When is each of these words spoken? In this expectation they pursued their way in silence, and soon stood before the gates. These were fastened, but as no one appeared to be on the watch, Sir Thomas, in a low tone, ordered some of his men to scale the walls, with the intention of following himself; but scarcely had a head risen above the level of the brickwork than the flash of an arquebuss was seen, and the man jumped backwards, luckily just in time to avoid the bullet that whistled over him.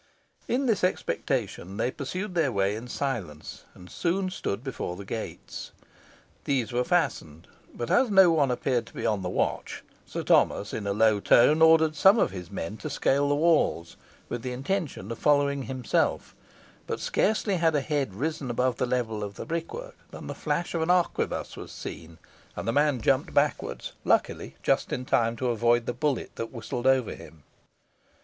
In 0.47 0.65
this 0.65 0.83
expectation 0.83 1.77
they 1.77 1.91
pursued 1.91 2.33
their 2.33 2.51
way 2.51 2.75
in 2.75 2.87
silence, 2.87 3.65
and 3.75 3.87
soon 3.87 4.31
stood 4.31 4.63
before 4.63 4.95
the 4.95 5.05
gates. 5.05 5.73
These 6.45 6.71
were 6.73 6.83
fastened, 6.83 7.45
but 7.75 7.91
as 7.91 8.09
no 8.09 8.31
one 8.31 8.49
appeared 8.49 8.87
to 8.87 8.95
be 8.95 9.05
on 9.05 9.21
the 9.21 9.29
watch, 9.29 9.83
Sir 10.07 10.23
Thomas, 10.23 10.73
in 10.73 10.87
a 10.87 10.91
low 10.91 11.19
tone, 11.19 11.61
ordered 11.61 11.95
some 11.95 12.17
of 12.17 12.31
his 12.31 12.49
men 12.49 12.77
to 12.77 12.89
scale 12.89 13.29
the 13.29 13.35
walls, 13.35 13.95
with 14.27 14.41
the 14.41 14.53
intention 14.53 15.11
of 15.11 15.19
following 15.19 15.61
himself; 15.61 16.33
but 16.87 16.99
scarcely 16.99 17.57
had 17.57 17.75
a 17.75 17.81
head 17.81 18.15
risen 18.15 18.49
above 18.49 18.77
the 18.77 18.87
level 18.87 19.23
of 19.23 19.35
the 19.35 19.45
brickwork 19.45 19.95
than 20.09 20.25
the 20.25 20.33
flash 20.33 20.73
of 20.73 20.81
an 20.81 20.89
arquebuss 20.89 21.55
was 21.55 21.71
seen, 21.71 22.17
and 22.55 22.67
the 22.67 22.73
man 22.73 23.01
jumped 23.01 23.35
backwards, 23.35 23.93
luckily 24.03 24.55
just 24.63 24.91
in 24.91 25.05
time 25.05 25.35
to 25.35 25.49
avoid 25.51 25.85
the 25.85 25.93
bullet 25.93 26.31
that 26.37 26.51
whistled 26.51 26.87
over 26.87 27.13
him. 27.13 27.43